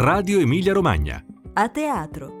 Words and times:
Radio 0.00 0.38
Emilia 0.38 0.72
Romagna. 0.72 1.20
A 1.54 1.68
teatro. 1.70 2.40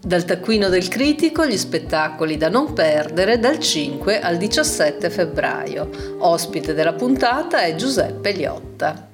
Dal 0.00 0.24
taccuino 0.24 0.70
del 0.70 0.88
critico 0.88 1.46
gli 1.46 1.58
spettacoli 1.58 2.38
da 2.38 2.48
non 2.48 2.72
perdere 2.72 3.38
dal 3.38 3.58
5 3.58 4.18
al 4.18 4.38
17 4.38 5.10
febbraio. 5.10 5.90
Ospite 6.20 6.72
della 6.72 6.94
puntata 6.94 7.60
è 7.60 7.74
Giuseppe 7.74 8.32
Liotta. 8.32 9.11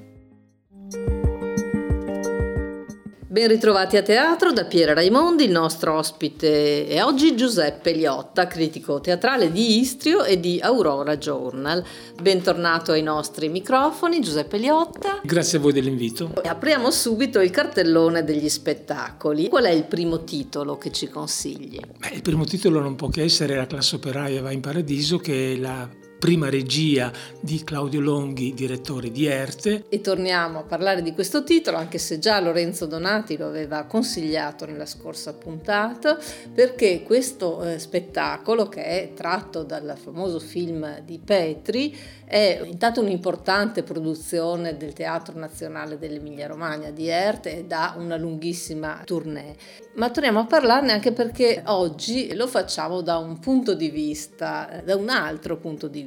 Ben 3.38 3.46
ritrovati 3.46 3.96
a 3.96 4.02
teatro 4.02 4.52
da 4.52 4.64
Piera 4.64 4.94
Raimondi, 4.94 5.44
il 5.44 5.52
nostro 5.52 5.94
ospite 5.94 6.88
è 6.88 7.04
oggi 7.04 7.36
Giuseppe 7.36 7.92
Liotta, 7.92 8.48
critico 8.48 9.00
teatrale 9.00 9.52
di 9.52 9.78
Istrio 9.78 10.24
e 10.24 10.40
di 10.40 10.58
Aurora 10.60 11.16
Journal. 11.16 11.84
Bentornato 12.20 12.90
ai 12.90 13.02
nostri 13.02 13.48
microfoni, 13.48 14.20
Giuseppe 14.20 14.58
Liotta. 14.58 15.20
Grazie 15.22 15.58
a 15.58 15.60
voi 15.60 15.72
dell'invito. 15.72 16.32
Apriamo 16.42 16.90
subito 16.90 17.40
il 17.40 17.50
cartellone 17.50 18.24
degli 18.24 18.48
spettacoli. 18.48 19.46
Qual 19.46 19.66
è 19.66 19.70
il 19.70 19.84
primo 19.84 20.24
titolo 20.24 20.76
che 20.76 20.90
ci 20.90 21.06
consigli? 21.06 21.78
Beh, 21.96 22.14
il 22.14 22.22
primo 22.22 22.44
titolo 22.44 22.80
non 22.80 22.96
può 22.96 23.06
che 23.06 23.22
essere 23.22 23.54
La 23.54 23.68
classe 23.68 23.94
operaia 23.94 24.42
va 24.42 24.50
in 24.50 24.60
paradiso, 24.60 25.18
che 25.18 25.52
è 25.52 25.56
la 25.56 25.88
prima 26.18 26.50
regia 26.50 27.12
di 27.40 27.62
Claudio 27.62 28.00
Longhi, 28.00 28.52
direttore 28.52 29.10
di 29.10 29.26
Erte. 29.26 29.84
E 29.88 30.00
torniamo 30.00 30.58
a 30.58 30.62
parlare 30.62 31.02
di 31.02 31.12
questo 31.12 31.44
titolo, 31.44 31.76
anche 31.76 31.98
se 31.98 32.18
già 32.18 32.40
Lorenzo 32.40 32.86
Donati 32.86 33.36
lo 33.36 33.46
aveva 33.46 33.84
consigliato 33.84 34.66
nella 34.66 34.86
scorsa 34.86 35.32
puntata, 35.34 36.18
perché 36.52 37.02
questo 37.02 37.62
eh, 37.62 37.78
spettacolo, 37.78 38.68
che 38.68 38.84
è 38.84 39.12
tratto 39.14 39.62
dal 39.62 39.96
famoso 39.96 40.40
film 40.40 41.00
di 41.00 41.20
Petri, 41.24 41.96
è 42.24 42.60
intanto 42.64 43.00
un'importante 43.00 43.82
produzione 43.82 44.76
del 44.76 44.92
Teatro 44.92 45.38
Nazionale 45.38 45.98
dell'Emilia 45.98 46.46
Romagna 46.46 46.90
di 46.90 47.08
Erte 47.08 47.58
e 47.58 47.64
da 47.64 47.94
una 47.96 48.16
lunghissima 48.16 49.00
tournée. 49.04 49.56
Ma 49.94 50.10
torniamo 50.10 50.40
a 50.40 50.44
parlarne 50.44 50.92
anche 50.92 51.12
perché 51.12 51.62
oggi 51.66 52.34
lo 52.34 52.46
facciamo 52.46 53.00
da 53.00 53.16
un 53.16 53.38
punto 53.38 53.74
di 53.74 53.88
vista, 53.88 54.82
da 54.84 54.94
un 54.94 55.08
altro 55.08 55.56
punto 55.56 55.86
di 55.86 56.02
vista. 56.02 56.06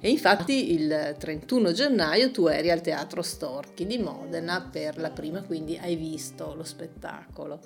E 0.00 0.10
infatti 0.10 0.72
il 0.72 1.16
31 1.18 1.72
gennaio 1.72 2.30
tu 2.30 2.46
eri 2.46 2.70
al 2.70 2.80
Teatro 2.80 3.22
Storchi 3.22 3.86
di 3.86 3.98
Modena 3.98 4.68
per 4.70 4.98
la 4.98 5.10
prima, 5.10 5.42
quindi 5.42 5.76
hai 5.76 5.96
visto 5.96 6.54
lo 6.54 6.64
spettacolo. 6.64 7.60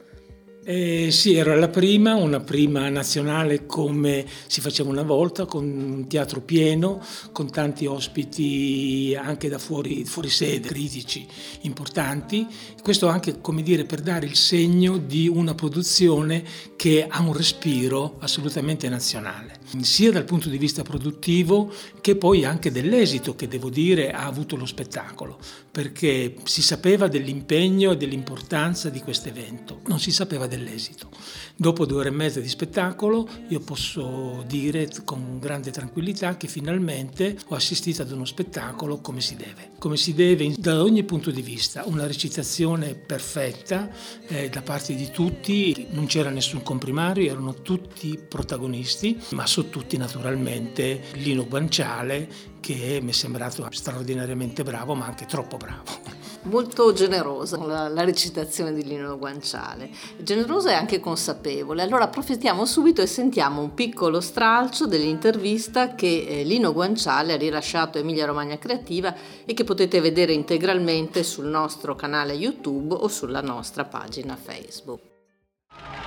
Eh, 0.71 1.11
sì, 1.11 1.35
era 1.35 1.57
la 1.57 1.69
prima, 1.69 2.15
una 2.17 2.41
prima 2.41 2.91
nazionale 2.91 3.65
come 3.65 4.27
si 4.49 4.61
faceva 4.61 4.91
una 4.91 5.03
volta, 5.03 5.47
con 5.47 5.65
un 5.65 6.07
teatro 6.09 6.43
pieno, 6.43 7.03
con 7.33 7.51
tanti 7.51 7.87
ospiti 7.87 9.17
anche 9.19 9.49
da 9.49 9.59
fuori, 9.59 10.05
fuori 10.05 10.29
sede, 10.29 10.69
critici 10.69 11.27
importanti. 11.63 12.47
Questo 12.83 13.07
anche, 13.07 13.41
come 13.41 13.63
dire, 13.63 13.85
per 13.85 14.01
dare 14.01 14.27
il 14.27 14.37
segno 14.37 14.99
di 14.99 15.27
una 15.27 15.55
produzione 15.55 16.45
che 16.77 17.07
ha 17.09 17.21
un 17.23 17.33
respiro 17.33 18.17
assolutamente 18.19 18.91
nazionale, 18.91 19.58
sia 19.81 20.13
dal 20.13 20.25
punto 20.25 20.49
di 20.49 20.59
vista 20.59 20.83
produttivo 20.83 21.73
che 22.01 22.17
poi 22.17 22.45
anche 22.45 22.71
dell'esito 22.71 23.35
che, 23.35 23.49
devo 23.49 23.71
dire, 23.71 24.13
ha 24.13 24.27
avuto 24.27 24.57
lo 24.57 24.67
spettacolo, 24.67 25.39
perché 25.71 26.35
si 26.45 26.63
sapeva 26.63 27.09
dell'impegno 27.09 27.93
e 27.93 27.97
dell'importanza 27.97 28.91
di 28.91 29.01
questo 29.01 29.29
evento, 29.29 29.81
non 29.87 29.99
si 29.99 30.13
sapeva 30.13 30.47
del 30.47 30.59
dell'esito. 30.59 31.09
Dopo 31.57 31.87
due 31.87 31.99
ore 31.99 32.09
e 32.09 32.13
mezza 32.13 32.41
di 32.41 32.49
spettacolo 32.49 33.29
io 33.49 33.61
posso 33.61 34.45
dire 34.47 34.89
con 35.05 35.39
grande 35.41 35.71
tranquillità 35.71 36.37
che 36.37 36.47
finalmente 36.49 37.37
ho 37.49 37.55
assistito 37.55 38.03
ad 38.03 38.11
uno 38.11 38.25
spettacolo 38.25 39.01
come 39.01 39.21
si 39.21 39.35
deve, 39.37 39.71
come 39.79 39.97
si 39.97 40.15
deve 40.15 40.55
da 40.57 40.83
ogni 40.83 41.05
punto 41.05 41.31
di 41.31 41.43
vista, 41.43 41.85
una 41.87 42.07
recitazione 42.07 42.95
perfetta 42.95 43.91
eh, 44.29 44.49
da 44.49 44.63
parte 44.63 44.95
di 44.95 45.11
tutti, 45.11 45.87
non 45.91 46.07
c'era 46.07 46.31
nessun 46.31 46.63
comprimario, 46.63 47.31
erano 47.31 47.55
tutti 47.55 48.19
protagonisti, 48.29 49.19
ma 49.31 49.47
su 49.59 49.71
tutti 49.71 49.97
naturalmente 49.97 51.03
Lino 51.15 51.45
Guanciale 51.45 52.29
che 52.61 53.01
mi 53.03 53.11
è 53.11 53.13
sembrato 53.13 53.67
straordinariamente 53.73 54.63
bravo 54.63 54.95
ma 54.95 55.07
anche 55.07 55.27
troppo 55.27 55.57
bravo 55.57 56.17
molto 56.43 56.93
generosa 56.93 57.57
la, 57.57 57.89
la, 57.89 58.05
recitazione 58.05 58.73
di 58.73 58.85
Lino 58.85 59.19
Guanciale, 59.19 59.91
generosa 60.19 60.71
e 60.71 60.75
anche 60.75 61.01
consapevole. 61.01 61.83
Allora 61.83 62.05
approfittiamo 62.05 62.65
subito 62.65 63.03
e 63.03 63.07
sentiamo 63.07 63.61
un 63.61 63.75
piccolo 63.75 64.21
stralcio 64.21 64.87
dell'intervista 64.87 65.97
che 65.97 66.25
eh, 66.27 66.45
Lino 66.45 66.73
Guanciale 66.73 67.33
ha 67.33 67.37
rilasciato 67.37 67.99
a 67.99 68.03
Emilia 68.03 68.25
Romagna 68.25 68.57
Creativa 68.57 69.15
e 69.45 69.53
che 69.53 69.65
potete 69.65 70.01
vedere 70.01 70.33
integralmente 70.33 71.25
sul 71.25 71.47
nostro 71.47 71.97
canale 71.97 72.33
YouTube 72.35 72.95
o 72.95 73.09
sulla 73.09 73.43
nostra 73.43 73.85
pagina 73.85 74.37
Facebook. 74.37 75.18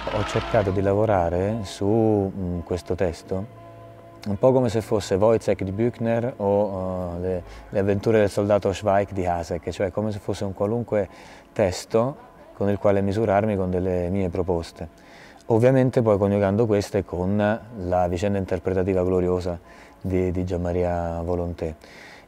Ho 0.04 0.24
cercato 0.26 0.72
di 0.72 0.82
lavorare 0.82 1.60
su 1.62 1.86
mm, 1.86 2.60
questo 2.62 2.96
testo 2.96 3.60
un 4.28 4.38
po' 4.38 4.52
come 4.52 4.70
se 4.70 4.82
fosse 4.82 5.16
Wojciech 5.16 5.64
di 5.64 5.72
Büchner 5.72 6.34
o 6.38 6.66
uh, 6.66 7.20
le, 7.20 7.44
le, 7.70 7.80
avventure 7.80 8.20
del 8.20 8.30
soldato 8.30 8.72
Schweik 8.72 9.14
di 9.14 9.26
Hasek, 9.26 9.70
cioè 9.70 9.90
come 9.90 10.12
se 10.12 10.20
fosse 10.20 10.44
un 10.44 10.54
qualunque 10.54 11.10
testo 11.54 12.16
con 12.54 12.70
il 12.70 12.78
quale 12.78 13.02
misurarmi 13.02 13.56
con 13.56 13.72
delle 13.72 14.10
mie 14.10 14.30
proposte. 14.30 14.88
Ovviamente 15.48 16.02
poi 16.02 16.18
coniugando 16.18 16.66
queste 16.66 17.04
con 17.04 17.60
la 17.86 18.08
vicenda 18.08 18.38
interpretativa 18.38 19.04
gloriosa 19.04 19.60
di, 20.00 20.32
di 20.32 20.46
Gianmaria 20.46 21.22
Volonté. 21.24 21.76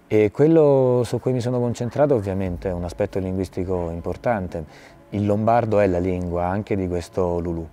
E 0.07 0.31
quello 0.31 1.01
su 1.05 1.19
cui 1.19 1.31
mi 1.31 1.41
sono 1.41 1.59
concentrato 1.59 2.15
ovviamente 2.15 2.69
è 2.69 2.71
un 2.71 2.83
aspetto 2.83 3.19
linguistico 3.19 3.89
importante. 3.91 4.65
Il 5.13 5.27
lombardo 5.27 5.79
è 5.79 5.85
la 5.85 5.99
lingua 5.99 6.45
anche 6.45 6.75
di 6.75 6.87
questo 6.87 7.37
Lulu. 7.39 7.69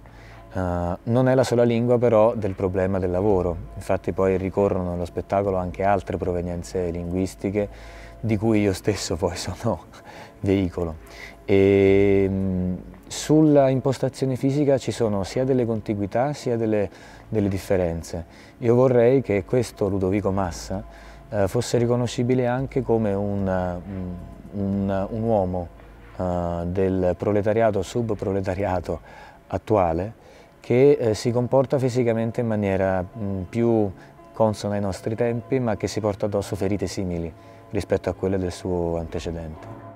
Uh, 0.52 0.58
non 1.04 1.26
è 1.26 1.34
la 1.34 1.42
sola 1.42 1.62
lingua 1.62 1.96
però 1.96 2.34
del 2.34 2.54
problema 2.54 2.98
del 2.98 3.10
lavoro, 3.10 3.56
infatti 3.76 4.12
poi 4.12 4.36
ricorrono 4.36 4.90
nello 4.90 5.06
spettacolo 5.06 5.56
anche 5.56 5.82
altre 5.82 6.18
provenienze 6.18 6.90
linguistiche 6.90 7.68
di 8.20 8.36
cui 8.36 8.60
io 8.60 8.74
stesso 8.74 9.16
poi 9.16 9.36
sono 9.40 9.84
veicolo. 10.40 10.96
E, 11.46 12.26
um, 12.28 12.78
sulla 13.06 13.70
impostazione 13.70 14.36
fisica 14.36 14.76
ci 14.76 14.92
sono 14.92 15.24
sia 15.24 15.44
delle 15.44 15.64
contiguità 15.64 16.34
sia 16.34 16.58
delle, 16.58 16.90
delle 17.26 17.48
differenze. 17.48 18.26
Io 18.58 18.74
vorrei 18.74 19.22
che 19.22 19.44
questo 19.46 19.88
Ludovico 19.88 20.30
Massa 20.30 20.84
uh, 21.30 21.46
fosse 21.46 21.78
riconoscibile 21.78 22.46
anche 22.46 22.82
come 22.82 23.14
un, 23.14 23.80
un, 24.52 25.06
un 25.10 25.22
uomo 25.22 25.78
uh, 26.20 26.66
del 26.66 27.14
proletariato, 27.16 27.82
subproletariato 27.82 29.00
attuale, 29.48 30.12
che 30.60 30.92
eh, 30.92 31.14
si 31.14 31.30
comporta 31.30 31.78
fisicamente 31.78 32.40
in 32.40 32.46
maniera 32.46 33.02
mh, 33.02 33.42
più 33.48 33.90
consona 34.32 34.74
ai 34.74 34.80
nostri 34.80 35.14
tempi, 35.14 35.58
ma 35.58 35.76
che 35.76 35.88
si 35.88 36.00
porta 36.00 36.26
addosso 36.26 36.54
ferite 36.56 36.86
simili 36.86 37.32
rispetto 37.70 38.10
a 38.10 38.14
quelle 38.14 38.38
del 38.38 38.52
suo 38.52 38.98
antecedente. 38.98 39.89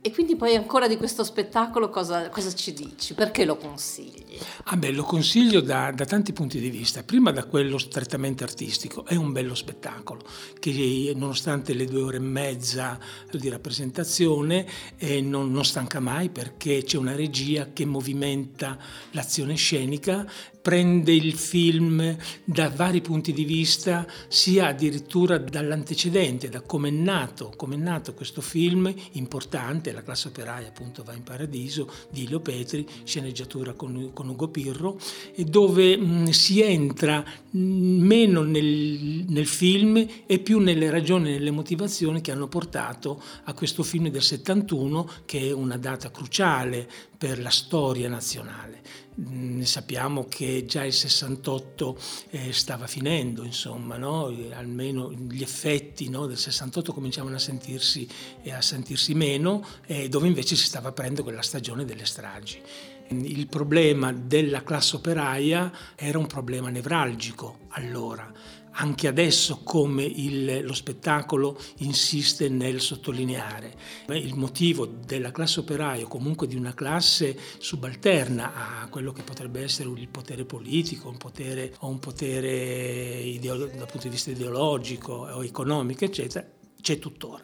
E 0.00 0.12
quindi 0.12 0.36
poi 0.36 0.54
ancora 0.54 0.86
di 0.86 0.96
questo 0.96 1.24
spettacolo 1.24 1.90
cosa, 1.90 2.28
cosa 2.28 2.54
ci 2.54 2.72
dici? 2.72 3.14
Perché 3.14 3.44
lo 3.44 3.56
consigli? 3.56 4.38
Ah 4.64 4.76
beh, 4.76 4.92
lo 4.92 5.02
consiglio 5.02 5.60
da, 5.60 5.90
da, 5.90 6.04
tanti 6.04 6.32
punti 6.32 6.60
di 6.60 6.70
vista. 6.70 7.02
Prima 7.02 7.32
da 7.32 7.44
quello 7.44 7.78
strettamente 7.78 8.44
artistico. 8.44 9.04
È 9.04 9.16
un 9.16 9.32
bello 9.32 9.56
spettacolo 9.56 10.22
che 10.60 11.12
nonostante 11.16 11.74
le 11.74 11.84
due 11.86 12.02
ore 12.02 12.16
e 12.18 12.20
mezza 12.20 12.96
di 13.32 13.48
rappresentazione 13.48 14.66
eh, 14.98 15.20
non, 15.20 15.50
non 15.50 15.64
stanca 15.64 15.98
mai 15.98 16.30
perché 16.30 16.84
c'è 16.84 16.96
una 16.96 17.16
regia 17.16 17.72
che 17.72 17.84
movimenta 17.84 18.78
l'azione 19.10 19.56
scenica 19.56 20.24
prende 20.68 21.14
il 21.14 21.32
film 21.32 22.14
da 22.44 22.68
vari 22.68 23.00
punti 23.00 23.32
di 23.32 23.44
vista, 23.44 24.06
sia 24.28 24.66
addirittura 24.66 25.38
dall'antecedente, 25.38 26.50
da 26.50 26.60
come 26.60 26.88
è 26.88 26.90
nato, 26.90 27.54
nato 27.76 28.12
questo 28.12 28.42
film 28.42 28.92
importante, 29.12 29.92
La 29.92 30.02
classe 30.02 30.28
operaia 30.28 30.68
appunto 30.68 31.02
va 31.02 31.14
in 31.14 31.22
paradiso, 31.22 31.90
di 32.10 32.24
Ilio 32.24 32.40
Petri, 32.40 32.86
sceneggiatura 33.02 33.72
con, 33.72 34.10
con 34.12 34.28
Ugo 34.28 34.48
Pirro, 34.48 34.98
dove 35.38 35.96
mh, 35.96 36.28
si 36.32 36.60
entra 36.60 37.24
mh, 37.24 37.58
meno 37.58 38.42
nel, 38.42 39.24
nel 39.26 39.46
film 39.46 40.06
e 40.26 40.38
più 40.38 40.58
nelle 40.58 40.90
ragioni 40.90 41.30
e 41.30 41.32
nelle 41.32 41.50
motivazioni 41.50 42.20
che 42.20 42.30
hanno 42.30 42.46
portato 42.46 43.22
a 43.44 43.54
questo 43.54 43.82
film 43.82 44.10
del 44.10 44.20
71, 44.20 45.08
che 45.24 45.48
è 45.48 45.50
una 45.50 45.78
data 45.78 46.10
cruciale 46.10 46.90
per 47.18 47.40
la 47.40 47.50
storia 47.50 48.08
nazionale. 48.08 48.80
Mm, 49.20 49.62
sappiamo 49.62 50.26
che 50.28 50.64
già 50.64 50.84
il 50.84 50.92
68 50.92 51.98
eh, 52.30 52.52
stava 52.52 52.86
finendo, 52.86 53.42
insomma, 53.42 53.96
no? 53.96 54.26
almeno 54.52 55.12
gli 55.12 55.42
effetti 55.42 56.08
no, 56.08 56.26
del 56.26 56.38
68 56.38 56.92
cominciavano 56.92 57.34
a 57.34 57.40
sentirsi, 57.40 58.08
eh, 58.42 58.52
a 58.52 58.62
sentirsi 58.62 59.14
meno, 59.14 59.66
eh, 59.86 60.08
dove 60.08 60.28
invece 60.28 60.54
si 60.54 60.66
stava 60.66 60.90
aprendo 60.90 61.24
quella 61.24 61.42
stagione 61.42 61.84
delle 61.84 62.06
stragi. 62.06 62.62
Il 63.08 63.48
problema 63.48 64.12
della 64.12 64.62
classe 64.62 64.96
operaia 64.96 65.72
era 65.96 66.18
un 66.18 66.26
problema 66.26 66.68
nevralgico 66.68 67.60
allora 67.70 68.30
anche 68.72 69.08
adesso 69.08 69.60
come 69.62 70.04
il, 70.04 70.64
lo 70.64 70.74
spettacolo 70.74 71.58
insiste 71.78 72.48
nel 72.48 72.80
sottolineare. 72.80 73.74
Il 74.08 74.34
motivo 74.36 74.86
della 74.86 75.30
classe 75.30 75.60
operaia 75.60 76.04
o 76.04 76.08
comunque 76.08 76.46
di 76.46 76.56
una 76.56 76.74
classe 76.74 77.38
subalterna 77.58 78.82
a 78.82 78.88
quello 78.88 79.12
che 79.12 79.22
potrebbe 79.22 79.62
essere 79.62 79.88
il 79.90 80.08
potere 80.08 80.44
politico, 80.44 81.08
un 81.08 81.16
potere, 81.16 81.74
o 81.80 81.88
un 81.88 81.98
potere 81.98 83.20
ideolo- 83.20 83.66
dal 83.66 83.86
punto 83.86 84.06
di 84.06 84.10
vista 84.10 84.30
ideologico 84.30 85.12
o 85.12 85.44
economico, 85.44 86.04
eccetera, 86.04 86.46
c'è 86.80 86.98
tuttora. 86.98 87.42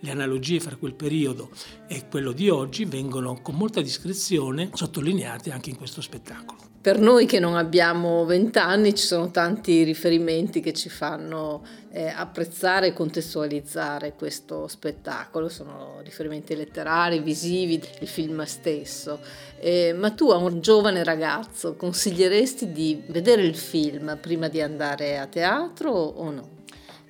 Le 0.00 0.10
analogie 0.10 0.60
fra 0.60 0.76
quel 0.76 0.94
periodo 0.94 1.50
e 1.88 2.06
quello 2.08 2.32
di 2.32 2.48
oggi 2.48 2.84
vengono 2.84 3.40
con 3.42 3.54
molta 3.54 3.80
discrezione 3.80 4.70
sottolineate 4.72 5.50
anche 5.50 5.70
in 5.70 5.76
questo 5.76 6.00
spettacolo. 6.00 6.74
Per 6.86 7.00
noi 7.00 7.26
che 7.26 7.40
non 7.40 7.56
abbiamo 7.56 8.24
vent'anni 8.24 8.94
ci 8.94 9.04
sono 9.04 9.32
tanti 9.32 9.82
riferimenti 9.82 10.60
che 10.60 10.72
ci 10.72 10.88
fanno 10.88 11.64
eh, 11.90 12.06
apprezzare 12.06 12.86
e 12.86 12.92
contestualizzare 12.92 14.14
questo 14.14 14.68
spettacolo, 14.68 15.48
sono 15.48 16.00
riferimenti 16.04 16.54
letterari, 16.54 17.18
visivi, 17.18 17.82
il 17.98 18.06
film 18.06 18.44
stesso. 18.44 19.18
Eh, 19.58 19.94
ma 19.94 20.12
tu 20.12 20.30
a 20.30 20.36
un 20.36 20.60
giovane 20.60 21.02
ragazzo 21.02 21.74
consiglieresti 21.74 22.70
di 22.70 23.02
vedere 23.08 23.42
il 23.42 23.56
film 23.56 24.16
prima 24.20 24.46
di 24.46 24.60
andare 24.60 25.18
a 25.18 25.26
teatro 25.26 25.90
o 25.90 26.30
no? 26.30 26.55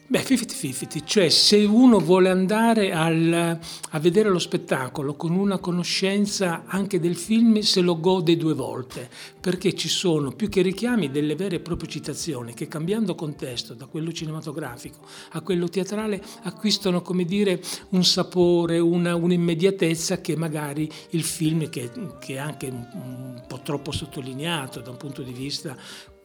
Beh, 0.08 0.22
50-50, 0.22 1.02
cioè 1.04 1.28
se 1.30 1.64
uno 1.64 1.98
vuole 1.98 2.28
andare 2.28 2.92
al, 2.92 3.58
a 3.90 3.98
vedere 3.98 4.28
lo 4.28 4.38
spettacolo 4.38 5.14
con 5.14 5.32
una 5.32 5.58
conoscenza 5.58 6.62
anche 6.66 7.00
del 7.00 7.16
film, 7.16 7.58
se 7.58 7.80
lo 7.80 7.98
gode 7.98 8.36
due 8.36 8.54
volte, 8.54 9.10
perché 9.40 9.74
ci 9.74 9.88
sono 9.88 10.30
più 10.30 10.48
che 10.48 10.62
richiami 10.62 11.10
delle 11.10 11.34
vere 11.34 11.56
e 11.56 11.60
proprie 11.60 11.90
citazioni 11.90 12.54
che 12.54 12.68
cambiando 12.68 13.16
contesto 13.16 13.74
da 13.74 13.86
quello 13.86 14.12
cinematografico 14.12 15.00
a 15.30 15.40
quello 15.40 15.68
teatrale 15.68 16.22
acquistano, 16.44 17.02
come 17.02 17.24
dire, 17.24 17.60
un 17.88 18.04
sapore, 18.04 18.78
una, 18.78 19.16
un'immediatezza 19.16 20.20
che 20.20 20.36
magari 20.36 20.88
il 21.10 21.24
film, 21.24 21.68
che, 21.68 21.90
che 22.20 22.34
è 22.34 22.38
anche 22.38 22.68
un, 22.68 23.42
po' 23.48 23.60
troppo 23.60 23.90
sottolineato 23.90 24.80
da 24.80 24.90
un 24.90 24.98
punto 24.98 25.22
di 25.22 25.32
vista 25.32 25.76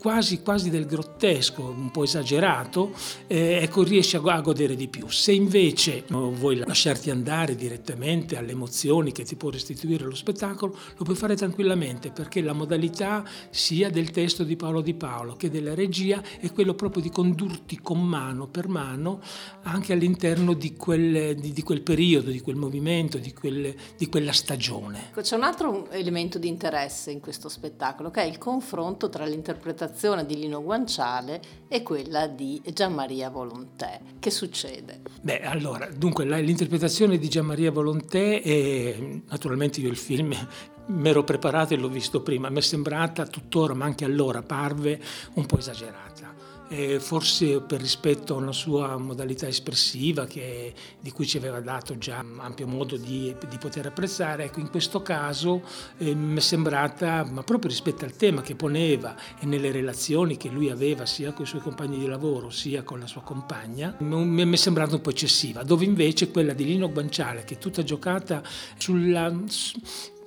quasi, 0.01 0.41
quasi 0.41 0.71
del 0.71 0.87
grottesco, 0.87 1.61
un 1.61 1.91
po' 1.91 2.03
esagerato, 2.03 2.91
eh, 3.27 3.59
ecco, 3.61 3.83
riesci 3.83 4.15
a, 4.15 4.21
a, 4.23 4.41
godere 4.41 4.75
di 4.75 4.87
più. 4.87 5.07
Se 5.09 5.31
invece 5.31 6.05
vuoi 6.09 6.55
lasciarti 6.55 7.11
andare 7.11 7.55
direttamente 7.55 8.35
alle 8.35 8.53
emozioni 8.53 9.11
che 9.11 9.23
ti 9.23 9.35
può 9.35 9.51
restituire 9.51 10.03
lo 10.05 10.15
spettacolo, 10.15 10.75
lo 10.97 11.03
puoi 11.03 11.15
fare 11.15 11.35
tranquillamente 11.35 12.09
perché 12.09 12.41
la 12.41 12.53
modalità 12.53 13.23
sia 13.51 13.91
del 13.91 14.09
testo 14.09 14.43
di 14.43 14.55
Paolo 14.55 14.81
Di 14.81 14.95
Paolo 14.95 15.35
che 15.35 15.51
della 15.51 15.75
regia 15.75 16.19
è 16.39 16.51
quello 16.51 16.73
proprio 16.73 17.03
di 17.03 17.11
condurti 17.11 17.79
con 17.79 18.01
mano 18.01 18.47
per 18.47 18.67
mano 18.67 19.21
anche 19.63 19.93
all'interno 19.93 20.53
di 20.53 20.75
quel, 20.75 21.35
di, 21.35 21.51
di 21.51 21.61
quel 21.61 21.83
periodo, 21.83 22.31
di 22.31 22.41
quel 22.41 22.55
movimento, 22.55 23.19
di, 23.19 23.33
quel, 23.33 23.71
di 23.95 24.09
quella 24.09 24.31
stagione. 24.31 25.09
Ecco, 25.09 25.21
c'è 25.21 25.35
un 25.35 25.43
altro 25.43 25.91
elemento 25.91 26.39
di 26.39 26.47
interesse 26.47 27.11
in 27.11 27.19
questo 27.19 27.49
spettacolo 27.49 28.09
che 28.09 28.23
è 28.23 28.25
il 28.25 28.39
confronto 28.39 29.07
tra 29.07 29.25
l'interpretazione 29.25 29.89
interpretazione 29.91 30.25
di 30.25 30.37
Lino 30.37 30.63
Guanciale 30.63 31.41
e 31.67 31.83
quella 31.83 32.27
di 32.27 32.61
Gianmaria 32.73 33.29
Volontè. 33.29 33.99
Che 34.19 34.29
succede? 34.31 35.01
Beh, 35.21 35.41
allora, 35.41 35.89
dunque 35.93 36.25
l'interpretazione 36.25 37.17
di 37.17 37.29
Gianmaria 37.29 37.71
Volontè 37.71 38.41
è 38.41 38.97
naturalmente 39.29 39.81
io 39.81 39.89
il 39.89 39.97
film 39.97 40.33
mi 40.87 41.09
ero 41.09 41.23
preparato 41.23 41.73
e 41.73 41.77
l'ho 41.77 41.89
visto 41.89 42.21
prima, 42.21 42.49
mi 42.49 42.57
è 42.57 42.61
sembrata 42.61 43.27
tuttora, 43.27 43.73
ma 43.73 43.85
anche 43.85 44.05
allora 44.05 44.41
parve 44.41 44.99
un 45.33 45.45
po' 45.45 45.57
esagerata 45.57 46.31
eh, 46.71 47.01
forse 47.01 47.59
per 47.59 47.81
rispetto 47.81 48.33
a 48.33 48.37
una 48.37 48.53
sua 48.53 48.95
modalità 48.97 49.45
espressiva 49.45 50.25
che, 50.25 50.73
di 50.99 51.11
cui 51.11 51.27
ci 51.27 51.35
aveva 51.35 51.59
dato 51.59 51.97
già 51.97 52.23
ampio 52.37 52.65
modo 52.65 52.95
di, 52.95 53.35
di 53.49 53.57
poter 53.57 53.87
apprezzare, 53.87 54.45
ecco 54.45 54.61
in 54.61 54.69
questo 54.69 55.01
caso 55.01 55.61
eh, 55.97 56.15
mi 56.15 56.37
è 56.37 56.39
sembrata, 56.39 57.25
ma 57.25 57.43
proprio 57.43 57.69
rispetto 57.69 58.05
al 58.05 58.15
tema 58.15 58.41
che 58.41 58.55
poneva 58.55 59.15
e 59.37 59.45
nelle 59.45 59.71
relazioni 59.71 60.37
che 60.37 60.47
lui 60.47 60.69
aveva 60.69 61.05
sia 61.05 61.33
con 61.33 61.43
i 61.43 61.47
suoi 61.47 61.61
compagni 61.61 61.99
di 61.99 62.07
lavoro 62.07 62.49
sia 62.49 62.83
con 62.83 62.99
la 62.99 63.07
sua 63.07 63.21
compagna, 63.21 63.95
mi 63.99 64.51
è 64.51 64.55
sembrata 64.55 64.95
un 64.95 65.01
po' 65.01 65.09
eccessiva, 65.09 65.63
dove 65.63 65.83
invece 65.83 66.31
quella 66.31 66.53
di 66.53 66.63
Lino 66.63 66.89
Guanciale 66.89 67.43
che 67.43 67.55
è 67.55 67.57
tutta 67.57 67.83
giocata 67.83 68.41
sulla 68.77 69.29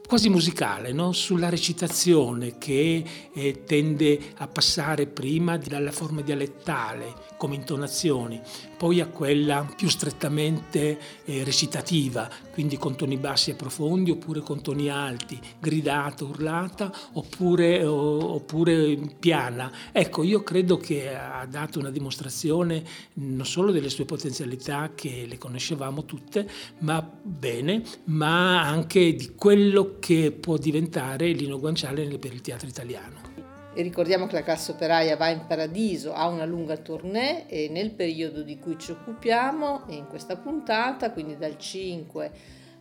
quasi 0.06 0.29
musicale, 0.29 0.93
no? 0.93 1.12
sulla 1.12 1.49
recitazione 1.49 2.59
che 2.59 3.03
eh, 3.33 3.65
tende 3.65 4.19
a 4.37 4.47
passare 4.47 5.06
prima 5.06 5.56
dalla 5.56 5.93
forma 5.93 6.21
dialettale 6.21 7.33
come 7.39 7.55
intonazioni, 7.55 8.41
poi 8.77 9.01
a 9.01 9.06
quella 9.06 9.67
più 9.75 9.89
strettamente 9.89 10.99
eh, 11.25 11.43
recitativa, 11.43 12.31
quindi 12.53 12.77
con 12.77 12.97
toni 12.97 13.17
bassi 13.17 13.51
e 13.51 13.55
profondi 13.55 14.11
oppure 14.11 14.41
con 14.41 14.61
toni 14.61 14.91
alti, 14.91 15.41
gridata, 15.59 16.25
urlata 16.25 16.93
oppure, 17.12 17.85
o, 17.85 18.35
oppure 18.35 18.99
piana. 19.19 19.73
Ecco, 19.91 20.23
io 20.23 20.43
credo 20.43 20.77
che 20.77 21.15
ha 21.15 21.47
dato 21.47 21.79
una 21.79 21.91
dimostrazione 21.91 22.83
non 23.15 23.47
solo 23.47 23.73
delle 23.73 23.89
sue 23.89 24.05
potenzialità 24.05 24.93
che 24.95 25.25
le 25.27 25.39
conoscevamo 25.39 26.05
tutte, 26.05 26.49
ma 26.81 27.00
bene, 27.23 27.83
ma 28.05 28.61
anche 28.62 29.15
di 29.15 29.35
quello 29.35 29.94
che 29.99 30.32
può 30.32 30.56
diventare 30.56 31.29
Lino 31.32 31.58
Guanciale 31.58 32.06
per 32.19 32.32
il 32.32 32.41
teatro 32.41 32.69
italiano. 32.69 33.32
E 33.76 33.82
ricordiamo 33.82 34.26
che 34.26 34.35
la 34.35 34.44
classe 34.44 34.70
operaia 34.70 35.17
va 35.17 35.31
in 35.31 35.46
paradiso, 35.49 36.12
ha 36.12 36.29
una 36.29 36.44
lunga 36.44 36.76
tournée 36.76 37.49
e 37.49 37.69
nel 37.69 37.91
periodo 37.91 38.43
di 38.43 38.58
cui 38.61 38.79
ci 38.79 38.93
occupiamo, 38.93 39.87
in 39.88 40.06
questa 40.06 40.37
puntata, 40.37 41.11
quindi 41.11 41.37
dal 41.37 41.58
5 41.58 42.31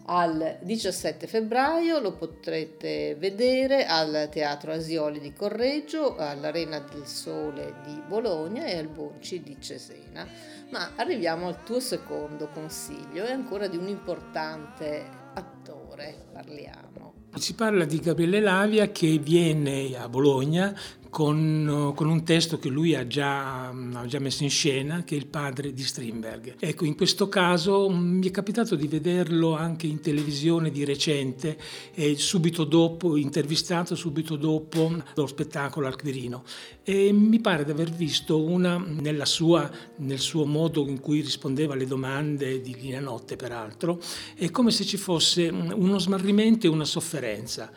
al 0.06 0.60
17 0.62 1.26
febbraio, 1.26 2.00
lo 2.00 2.14
potrete 2.14 3.16
vedere 3.16 3.86
al 3.86 4.28
Teatro 4.30 4.72
Asioli 4.72 5.20
di 5.20 5.34
Correggio, 5.34 6.16
all'Arena 6.18 6.80
del 6.80 7.08
Sole 7.08 7.76
di 7.86 8.00
Bologna 8.08 8.66
e 8.66 8.78
al 8.78 8.88
Bonci 8.88 9.42
di 9.42 9.58
Cesena. 9.60 10.28
Ma 10.70 10.92
arriviamo 10.96 11.48
al 11.48 11.64
tuo 11.64 11.80
secondo 11.80 12.50
consiglio 12.50 13.26
e 13.26 13.32
ancora 13.32 13.68
di 13.68 13.78
un 13.78 13.88
importante 13.88 15.04
attore 15.34 15.83
parliamo. 16.32 17.14
Si 17.36 17.54
parla 17.56 17.86
di 17.86 18.00
Gabriele 18.00 18.40
Lavia 18.40 18.92
che 18.92 19.18
viene 19.18 19.96
a 19.98 20.08
Bologna 20.08 20.74
con, 21.14 21.92
con, 21.94 22.10
un 22.10 22.24
testo 22.24 22.58
che 22.58 22.70
lui 22.70 22.96
ha 22.96 23.06
già, 23.06 23.68
ha 23.68 24.06
già, 24.08 24.18
messo 24.18 24.42
in 24.42 24.50
scena, 24.50 25.04
che 25.04 25.14
è 25.14 25.18
il 25.20 25.28
padre 25.28 25.72
di 25.72 25.84
Strindberg. 25.84 26.56
Ecco, 26.58 26.86
in 26.86 26.96
questo 26.96 27.30
caso 27.30 27.88
mm, 27.88 28.18
mi 28.18 28.28
è 28.28 28.32
capitato 28.32 28.74
di 28.74 28.88
vederlo 28.88 29.56
anche 29.56 29.86
in 29.86 30.00
televisione 30.00 30.72
di 30.72 30.84
recente, 30.84 31.56
e 31.94 32.18
subito 32.18 32.64
dopo, 32.64 33.16
intervistato 33.16 33.94
subito 33.94 34.38
dopo 34.38 34.92
lo 35.14 35.28
spettacolo 35.28 35.86
al 35.86 36.00
Quirino. 36.00 36.44
E 36.82 37.12
mi 37.12 37.40
pare 37.40 37.64
di 37.64 37.70
aver 37.70 37.92
visto 37.92 38.42
una, 38.42 38.84
sua, 39.22 39.70
nel 39.98 40.20
suo 40.20 40.46
modo 40.46 40.88
in 40.88 41.00
cui 41.00 41.22
rispondeva 41.22 41.76
alle 41.76 41.86
domande 41.86 42.60
di 42.60 42.74
Lina 42.74 43.00
Notte, 43.00 43.36
peraltro, 43.36 44.00
è 44.34 44.50
come 44.50 44.72
se 44.72 44.84
ci 44.84 44.98
fosse 44.98 45.48
uno 45.48 46.00
smarrimento 46.00 46.66
e 46.66 46.70
una 46.72 46.86
sofferenza 46.86 47.72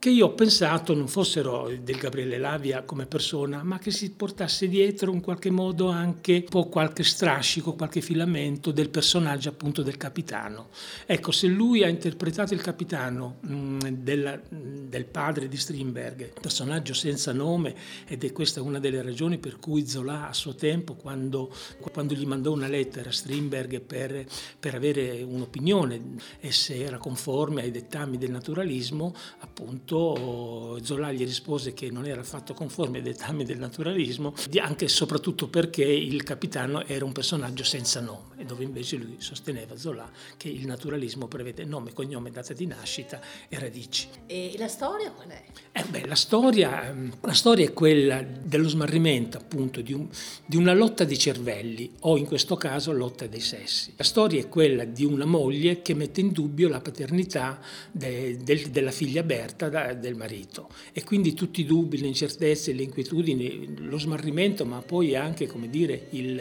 che 0.00 0.08
io 0.08 0.28
ho 0.28 0.32
pensato 0.32 0.94
non 0.94 1.08
fossero 1.08 1.70
del 1.78 1.98
Gabriele 1.98 2.38
Lavia 2.38 2.84
come 2.84 3.04
persona, 3.04 3.62
ma 3.62 3.78
che 3.78 3.90
si 3.90 4.10
portasse 4.12 4.66
dietro 4.66 5.12
in 5.12 5.20
qualche 5.20 5.50
modo 5.50 5.90
anche 5.90 6.36
un 6.36 6.44
po' 6.48 6.68
qualche 6.70 7.04
strascico, 7.04 7.74
qualche 7.74 8.00
filamento 8.00 8.70
del 8.70 8.88
personaggio 8.88 9.50
appunto 9.50 9.82
del 9.82 9.98
capitano. 9.98 10.70
Ecco, 11.04 11.32
se 11.32 11.48
lui 11.48 11.84
ha 11.84 11.88
interpretato 11.88 12.54
il 12.54 12.62
capitano 12.62 13.36
mh, 13.40 13.54
mm, 13.54 13.78
del, 13.88 14.42
del, 14.88 15.04
padre 15.04 15.48
di 15.48 15.58
Strindberg, 15.58 16.32
personaggio 16.40 16.94
senza 16.94 17.34
nome, 17.34 17.74
ed 18.06 18.24
è 18.24 18.32
questa 18.32 18.62
una 18.62 18.78
delle 18.78 19.02
ragioni 19.02 19.36
per 19.36 19.58
cui 19.58 19.86
Zola 19.86 20.30
a 20.30 20.32
suo 20.32 20.54
tempo, 20.54 20.94
quando, 20.94 21.52
quando 21.78 22.14
gli 22.14 22.24
mandò 22.24 22.52
una 22.52 22.68
lettera 22.68 23.10
a 23.10 23.12
Strindberg 23.12 23.82
per, 23.82 24.24
per 24.58 24.74
avere 24.74 25.20
un'opinione 25.20 26.14
e 26.40 26.52
se 26.52 26.76
era 26.76 26.96
conforme 26.96 27.60
ai 27.60 27.70
dettami 27.70 28.16
del 28.16 28.30
naturalismo, 28.30 29.14
appunto 29.40 29.88
punto 29.90 30.78
Zola 30.82 31.10
gli 31.10 31.24
rispose 31.24 31.74
che 31.74 31.90
non 31.90 32.06
era 32.06 32.20
affatto 32.20 32.54
conforme 32.54 32.98
ai 32.98 33.04
dettami 33.04 33.44
del 33.44 33.58
naturalismo, 33.58 34.34
anche 34.60 34.84
e 34.84 34.88
soprattutto 34.88 35.48
perché 35.48 35.84
il 35.84 36.22
capitano 36.22 36.86
era 36.86 37.04
un 37.04 37.12
personaggio 37.12 37.64
senza 37.64 38.00
nome, 38.00 38.44
dove 38.46 38.64
invece 38.64 38.96
lui 38.96 39.16
sosteneva 39.18 39.76
Zola 39.76 40.08
che 40.36 40.48
il 40.48 40.64
naturalismo 40.66 41.26
prevede 41.26 41.64
nome, 41.64 41.92
cognome, 41.92 42.30
data 42.30 42.52
di 42.52 42.66
nascita 42.66 43.20
e 43.48 43.58
radici. 43.58 44.08
E 44.26 44.54
la 44.58 44.68
storia 44.68 45.10
qual 45.10 45.28
è? 45.28 45.44
Eh 45.72 45.84
beh, 45.84 46.06
la, 46.06 46.14
storia, 46.14 46.88
ehm, 46.88 47.18
la 47.20 47.32
storia 47.32 47.66
è 47.66 47.72
quella 47.72 48.22
dello 48.22 48.68
smarrimento 48.68 49.38
appunto 49.38 49.80
di, 49.80 49.92
un, 49.92 50.08
di 50.46 50.56
una 50.56 50.72
lotta 50.72 51.04
di 51.04 51.18
cervelli 51.18 51.92
o 52.00 52.16
in 52.16 52.26
questo 52.26 52.56
caso 52.56 52.92
lotta 52.92 53.26
dei 53.26 53.40
sessi. 53.40 53.92
La 53.96 54.04
storia 54.04 54.40
è 54.40 54.48
quella 54.48 54.84
di 54.84 55.04
una 55.04 55.24
moglie 55.26 55.82
che 55.82 55.94
mette 55.94 56.20
in 56.20 56.32
dubbio 56.32 56.68
la 56.68 56.80
paternità 56.80 57.60
de, 57.90 58.38
de, 58.42 58.70
della 58.70 58.90
figlia 58.90 59.22
Berta 59.22 59.68
serda 59.80 59.94
del 59.94 60.14
marito 60.14 60.68
e 60.92 61.04
quindi 61.04 61.34
tutti 61.34 61.60
i 61.60 61.64
dubbi, 61.64 61.98
le 61.98 62.06
incertezze, 62.06 62.72
le 62.72 62.82
inquietudini, 62.82 63.74
lo 63.78 63.98
smarrimento, 63.98 64.64
ma 64.64 64.80
poi 64.82 65.14
anche 65.16 65.46
come 65.46 65.68
dire, 65.68 66.08
il, 66.10 66.40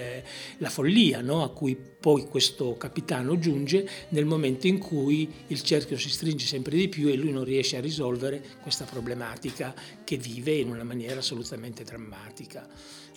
la 0.57 0.69
follia 0.69 1.21
no? 1.21 1.43
a 1.43 1.51
cui 1.51 1.75
poi 1.75 2.27
questo 2.27 2.75
capitano 2.77 3.37
giunge 3.39 3.87
nel 4.09 4.25
momento 4.25 4.67
in 4.67 4.77
cui 4.77 5.29
il 5.47 5.61
cerchio 5.61 5.97
si 5.97 6.09
stringe 6.09 6.45
sempre 6.45 6.75
di 6.75 6.87
più 6.89 7.07
e 7.09 7.15
lui 7.15 7.31
non 7.31 7.43
riesce 7.43 7.77
a 7.77 7.81
risolvere 7.81 8.43
questa 8.61 8.85
problematica 8.85 9.73
che 10.03 10.17
vive 10.17 10.53
in 10.53 10.69
una 10.69 10.83
maniera 10.83 11.19
assolutamente 11.19 11.83
drammatica. 11.83 12.67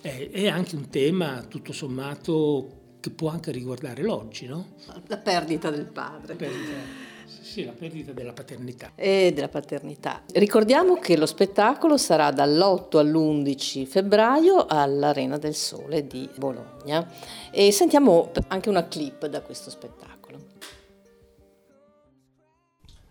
È, 0.01 0.29
è 0.31 0.47
anche 0.47 0.75
un 0.75 0.89
tema 0.89 1.45
tutto 1.47 1.71
sommato 1.71 2.81
che 2.99 3.09
può 3.09 3.29
anche 3.29 3.51
riguardare 3.51 4.01
l'oggi, 4.01 4.45
no? 4.45 4.75
La 5.07 5.17
perdita 5.17 5.69
del 5.69 5.85
padre. 5.85 6.35
Perdita. 6.35 7.11
Sì, 7.25 7.65
la 7.65 7.71
perdita 7.71 8.11
della 8.11 8.33
paternità. 8.33 8.91
E 8.95 9.31
della 9.33 9.47
paternità. 9.47 10.23
Ricordiamo 10.33 10.95
che 10.95 11.15
lo 11.17 11.25
spettacolo 11.25 11.97
sarà 11.97 12.31
dall'8 12.31 12.97
all'11 12.97 13.85
febbraio 13.85 14.65
all'Arena 14.67 15.37
del 15.37 15.55
Sole 15.55 16.07
di 16.07 16.29
Bologna 16.35 17.07
e 17.51 17.71
sentiamo 17.71 18.31
anche 18.47 18.69
una 18.69 18.87
clip 18.87 19.27
da 19.27 19.41
questo 19.41 19.69
spettacolo. 19.69 20.39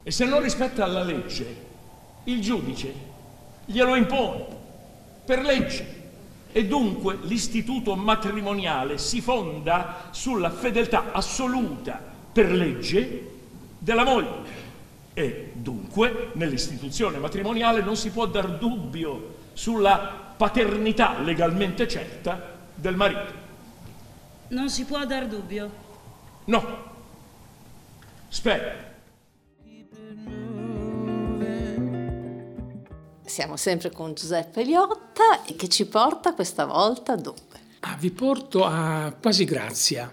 E 0.02 0.10
se 0.10 0.24
non 0.24 0.40
rispetta 0.42 0.84
la 0.86 1.04
legge, 1.04 1.46
il 2.24 2.40
giudice 2.40 2.92
glielo 3.64 3.94
impone 3.94 4.46
per 5.24 5.40
legge. 5.42 6.00
E 6.54 6.66
dunque 6.66 7.16
l'istituto 7.22 7.94
matrimoniale 7.94 8.98
si 8.98 9.22
fonda 9.22 10.08
sulla 10.10 10.50
fedeltà 10.50 11.12
assoluta 11.12 11.98
per 12.30 12.50
legge 12.52 13.30
della 13.82 14.04
moglie. 14.04 14.60
E 15.12 15.52
dunque 15.54 16.30
nell'istituzione 16.34 17.18
matrimoniale 17.18 17.82
non 17.82 17.96
si 17.96 18.10
può 18.10 18.26
dar 18.26 18.58
dubbio 18.58 19.40
sulla 19.52 20.34
paternità 20.36 21.18
legalmente 21.20 21.88
certa 21.88 22.58
del 22.74 22.94
marito. 22.94 23.40
Non 24.48 24.70
si 24.70 24.84
può 24.84 25.04
dar 25.04 25.26
dubbio? 25.26 25.70
No. 26.44 26.90
Spera. 28.28 28.90
Siamo 33.24 33.56
sempre 33.56 33.90
con 33.90 34.14
Giuseppe 34.14 34.62
Liotta 34.62 35.42
che 35.56 35.68
ci 35.68 35.86
porta 35.86 36.34
questa 36.34 36.66
volta 36.66 37.16
dove? 37.16 37.40
Ah, 37.80 37.96
vi 37.98 38.10
porto 38.10 38.64
a 38.64 39.12
Quasi 39.20 39.44
Grazia, 39.44 40.12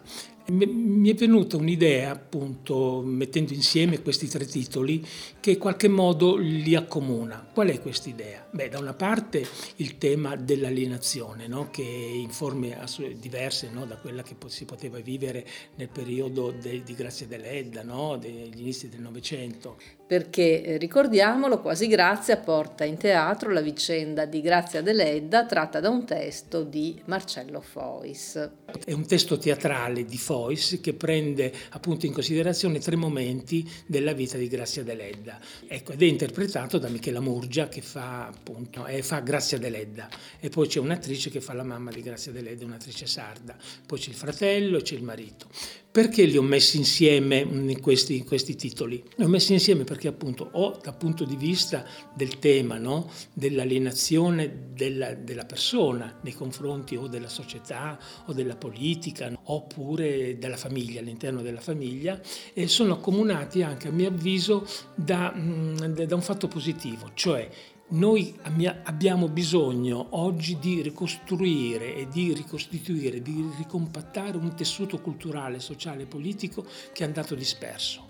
mi 0.49 1.09
è 1.11 1.13
venuta 1.13 1.57
un'idea, 1.57 2.11
appunto, 2.11 3.01
mettendo 3.03 3.53
insieme 3.53 4.01
questi 4.01 4.27
tre 4.27 4.45
titoli, 4.45 5.05
che 5.39 5.51
in 5.51 5.57
qualche 5.57 5.87
modo 5.87 6.35
li 6.35 6.75
accomuna. 6.75 7.47
Qual 7.53 7.69
è 7.69 7.79
questa 7.81 8.09
idea? 8.09 8.45
Beh, 8.49 8.69
da 8.69 8.79
una 8.79 8.93
parte 8.93 9.45
il 9.77 9.97
tema 9.97 10.35
dell'alienazione, 10.35 11.47
no? 11.47 11.69
che 11.69 11.81
in 11.81 12.29
forme 12.29 12.77
diverse 13.19 13.69
no? 13.71 13.85
da 13.85 13.97
quella 13.97 14.23
che 14.23 14.35
si 14.47 14.65
poteva 14.65 14.99
vivere 14.99 15.45
nel 15.75 15.89
periodo 15.89 16.51
de, 16.51 16.81
di 16.83 16.93
Grazia 16.95 17.27
dell'Edda, 17.27 17.83
no? 17.83 18.17
degli 18.17 18.59
inizi 18.59 18.89
del 18.89 19.01
Novecento. 19.01 19.77
Perché 20.07 20.63
eh, 20.63 20.77
ricordiamolo, 20.77 21.59
quasi 21.59 21.87
Grazia 21.87 22.37
porta 22.37 22.83
in 22.83 22.97
teatro 22.97 23.51
la 23.51 23.61
vicenda 23.61 24.25
di 24.25 24.41
Grazia 24.41 24.81
dell'Edda 24.81 25.45
tratta 25.45 25.79
da 25.79 25.89
un 25.89 26.05
testo 26.05 26.63
di 26.63 26.99
Marcello 27.05 27.61
Fois. 27.61 28.49
È 28.83 28.91
un 28.91 29.05
testo 29.05 29.37
teatrale 29.37 30.05
di 30.05 30.17
Fois 30.17 30.38
Lois 30.39 30.79
che 30.81 30.93
prende 30.93 31.53
appunto 31.71 32.05
in 32.05 32.13
considerazione 32.13 32.79
tre 32.79 32.95
momenti 32.95 33.69
della 33.85 34.13
vita 34.13 34.37
di 34.37 34.47
Grazia 34.47 34.83
Deledda. 34.83 35.39
Ecco, 35.67 35.91
ed 35.91 36.01
è 36.01 36.05
interpretato 36.05 36.77
da 36.77 36.87
Michela 36.87 37.19
Murgia 37.19 37.67
che 37.67 37.81
fa 37.81 38.27
appunto 38.27 38.85
eh, 38.85 39.03
fa 39.03 39.19
Grazia 39.19 39.57
Deledda 39.57 40.09
e 40.39 40.49
poi 40.49 40.67
c'è 40.67 40.79
un'attrice 40.79 41.29
che 41.29 41.41
fa 41.41 41.53
la 41.53 41.63
mamma 41.63 41.91
di 41.91 42.01
Grazia 42.01 42.31
Deledda, 42.31 42.65
un'attrice 42.65 43.05
sarda, 43.05 43.55
poi 43.85 43.99
c'è 43.99 44.09
il 44.09 44.15
fratello 44.15 44.77
e 44.77 44.81
c'è 44.81 44.95
il 44.95 45.03
marito. 45.03 45.47
Perché 45.91 46.25
li 46.25 46.37
ho 46.37 46.43
messi 46.43 46.77
insieme 46.77 47.39
in 47.39 47.81
questi, 47.81 48.23
questi, 48.23 48.55
titoli? 48.55 49.03
Li 49.15 49.23
ho 49.23 49.27
messi 49.27 49.53
insieme 49.53 49.85
perché 49.85 50.07
appunto 50.07 50.47
ho 50.51 50.79
dal 50.83 50.95
punto 50.95 51.25
di 51.25 51.35
vista 51.35 51.83
del 52.13 52.37
tema, 52.37 52.77
no? 52.77 53.09
dell'alienazione 53.33 54.67
della, 54.71 55.15
della, 55.15 55.45
persona 55.45 56.19
nei 56.21 56.33
confronti 56.33 56.95
o 56.95 57.07
della 57.07 57.27
società 57.27 57.97
o 58.27 58.33
della 58.33 58.55
politica 58.55 59.31
oppure 59.45 60.37
della 60.37 60.57
famiglia, 60.57 60.99
all'interno 60.99 61.41
della 61.41 61.59
famiglia, 61.59 62.21
e 62.53 62.67
sono 62.67 62.93
accomunati 62.93 63.63
anche 63.63 63.87
a 63.87 63.91
mio 63.91 64.09
avviso 64.09 64.67
da, 64.93 65.33
mm, 65.35 65.77
da 65.77 66.15
un 66.15 66.21
fatto 66.21 66.47
positivo, 66.47 67.09
cioè 67.15 67.49
noi 67.89 68.35
abbiamo 68.83 69.27
bisogno 69.29 70.07
oggi 70.11 70.59
di 70.59 70.81
ricostruire 70.81 71.95
e 71.95 72.07
di 72.07 72.33
ricostituire, 72.33 73.21
di 73.21 73.49
ricompattare 73.57 74.37
un 74.37 74.53
tessuto 74.55 74.99
culturale, 74.99 75.59
sociale 75.59 76.03
e 76.03 76.07
politico 76.07 76.65
che 76.93 77.03
è 77.03 77.07
andato 77.07 77.35
disperso 77.35 78.08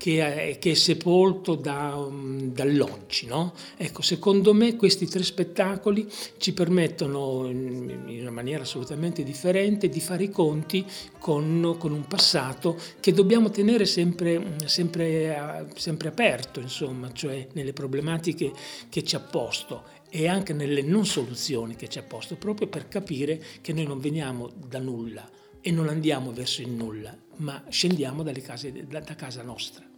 che 0.00 0.52
è, 0.52 0.58
che 0.58 0.70
è 0.70 0.74
sepolto 0.74 1.56
da, 1.56 1.94
um, 1.94 2.50
dall'oggi. 2.52 3.26
No? 3.26 3.52
Ecco, 3.76 4.00
secondo 4.00 4.54
me 4.54 4.74
questi 4.74 5.06
tre 5.06 5.22
spettacoli 5.22 6.10
ci 6.38 6.54
permettono 6.54 7.46
in, 7.46 8.04
in, 8.06 8.20
una 8.22 8.30
maniera 8.30 8.62
assolutamente 8.62 9.22
differente 9.22 9.90
di 9.90 10.00
fare 10.00 10.24
i 10.24 10.30
conti 10.30 10.86
con, 11.18 11.76
con 11.78 11.92
un 11.92 12.06
passato 12.06 12.78
che 12.98 13.12
dobbiamo 13.12 13.50
tenere 13.50 13.84
sempre, 13.84 14.56
sempre, 14.64 15.68
sempre 15.76 16.08
aperto, 16.08 16.60
insomma, 16.60 17.12
cioè 17.12 17.48
nelle 17.52 17.74
problematiche 17.74 18.52
che 18.88 19.04
ci 19.04 19.16
ha 19.16 19.20
posto 19.20 19.82
e 20.08 20.28
anche 20.28 20.54
nelle 20.54 20.80
non 20.80 21.04
soluzioni 21.04 21.76
che 21.76 21.88
ci 21.88 21.98
ha 21.98 22.02
posto, 22.02 22.36
proprio 22.36 22.68
per 22.68 22.88
capire 22.88 23.38
che 23.60 23.74
noi 23.74 23.84
non 23.84 24.00
veniamo 24.00 24.50
da 24.66 24.78
nulla 24.78 25.28
e 25.60 25.70
non 25.70 25.88
andiamo 25.88 26.32
verso 26.32 26.62
il 26.62 26.70
nulla, 26.70 27.14
ma 27.36 27.62
scendiamo 27.68 28.24
case, 28.42 28.86
da, 28.86 29.00
da 29.00 29.14
casa 29.14 29.42
nostra. 29.42 29.88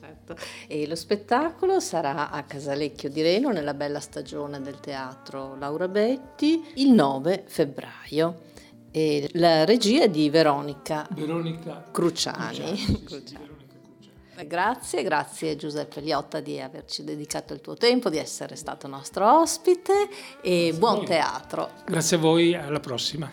Certo. 0.00 0.36
E 0.66 0.86
lo 0.86 0.96
spettacolo 0.96 1.78
sarà 1.80 2.30
a 2.30 2.42
Casalecchio 2.42 3.08
di 3.08 3.22
Reno 3.22 3.50
nella 3.50 3.74
bella 3.74 4.00
stagione 4.00 4.60
del 4.60 4.80
teatro 4.80 5.56
Laura 5.56 5.88
Betti 5.88 6.62
il 6.76 6.90
9 6.90 7.44
febbraio. 7.46 8.50
E 8.90 9.30
la 9.34 9.64
regia 9.64 10.02
è 10.02 10.10
di 10.10 10.28
Veronica, 10.28 11.06
Veronica 11.12 11.84
Cruciani. 11.90 12.56
Cruciani, 12.56 13.04
Cruciani. 13.04 13.50
Grazie, 14.46 15.02
grazie 15.02 15.56
Giuseppe 15.56 16.00
Liotta 16.00 16.40
di 16.40 16.58
averci 16.60 17.04
dedicato 17.04 17.52
il 17.52 17.60
tuo 17.60 17.74
tempo, 17.74 18.10
di 18.10 18.18
essere 18.18 18.56
stato 18.56 18.88
nostro 18.88 19.40
ospite 19.40 20.08
e 20.42 20.74
buon 20.76 21.04
teatro. 21.04 21.70
Grazie 21.84 22.16
a 22.16 22.20
voi, 22.20 22.54
alla 22.54 22.80
prossima. 22.80 23.30